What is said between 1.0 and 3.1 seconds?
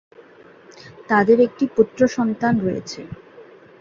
তাদের একটি পুত্র সন্তান রয়েছে।